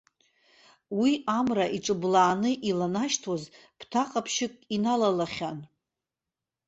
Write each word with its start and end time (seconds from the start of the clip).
Уи, 0.99 1.11
амра 1.37 1.65
иҿыблааны 1.77 2.51
иланашьҭуаз 2.69 3.43
ԥҭа 3.79 4.03
ҟаԥшьык 4.11 4.53
иналалахьан. 4.75 5.59